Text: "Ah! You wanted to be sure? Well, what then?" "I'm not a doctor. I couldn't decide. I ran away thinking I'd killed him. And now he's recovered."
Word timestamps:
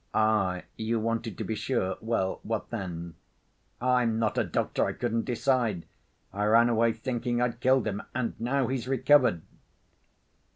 "Ah! 0.15 0.63
You 0.77 0.99
wanted 0.99 1.37
to 1.37 1.43
be 1.43 1.53
sure? 1.53 1.95
Well, 2.01 2.39
what 2.41 2.71
then?" 2.71 3.13
"I'm 3.79 4.17
not 4.17 4.35
a 4.39 4.43
doctor. 4.43 4.83
I 4.83 4.93
couldn't 4.93 5.25
decide. 5.25 5.85
I 6.33 6.45
ran 6.45 6.69
away 6.69 6.91
thinking 6.93 7.39
I'd 7.39 7.59
killed 7.59 7.85
him. 7.85 8.01
And 8.15 8.33
now 8.39 8.65
he's 8.65 8.87
recovered." 8.87 9.43